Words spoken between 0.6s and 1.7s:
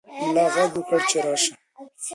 وکړ چې راشه.